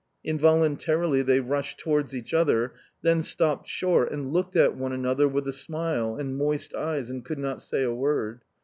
[0.23, 5.47] Involuntarily they rushed towards each other, then stopped short, and looked at one another with
[5.47, 8.41] a smile and moist eyes, and could not say a word.